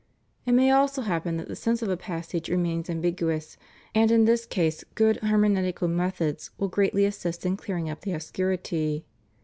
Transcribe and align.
It 0.47 0.53
may 0.53 0.71
also 0.71 1.03
happen 1.03 1.37
that 1.37 1.47
the 1.47 1.55
sense 1.55 1.83
of 1.83 1.87
a 1.89 1.95
passage 1.95 2.49
remains 2.49 2.89
ambiguous, 2.89 3.55
and 3.93 4.09
in 4.09 4.25
this 4.25 4.47
case 4.47 4.83
good 4.95 5.19
hermeneutical 5.21 5.87
methods 5.91 6.49
will 6.57 6.69
greatly 6.69 7.05
assist 7.05 7.45
in 7.45 7.55
clearing 7.55 7.87
up 7.87 8.01
the 8.01 8.13
obscurity. 8.13 9.05